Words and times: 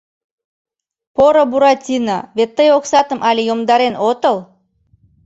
Поро 1.15 1.43
Буратино, 1.51 2.17
вет 2.37 2.49
тый 2.57 2.69
оксатым 2.77 3.19
але 3.29 3.41
йомдарен 3.49 3.95
отыл? 4.09 4.37